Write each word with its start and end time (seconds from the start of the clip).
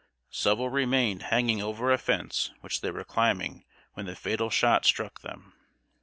Several 0.31 0.69
remained 0.69 1.21
hanging 1.29 1.61
over 1.61 1.91
a 1.91 1.97
fence 1.99 2.49
which 2.61 2.81
they 2.81 2.89
were 2.89 3.03
climbing 3.03 3.65
when 3.93 4.07
the 4.07 4.15
fatal 4.15 4.49
shot 4.49 4.83
struck 4.83 5.21
them. 5.21 5.53